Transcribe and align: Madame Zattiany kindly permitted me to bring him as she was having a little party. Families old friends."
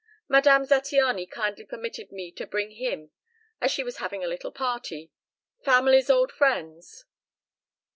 Madame 0.27 0.65
Zattiany 0.65 1.29
kindly 1.29 1.63
permitted 1.63 2.11
me 2.11 2.31
to 2.31 2.47
bring 2.47 2.71
him 2.71 3.11
as 3.61 3.69
she 3.69 3.83
was 3.83 3.97
having 3.97 4.23
a 4.23 4.27
little 4.27 4.51
party. 4.51 5.11
Families 5.63 6.09
old 6.09 6.31
friends." 6.31 7.05